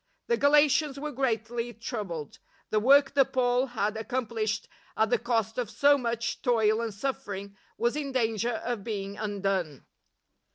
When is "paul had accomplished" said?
3.33-4.67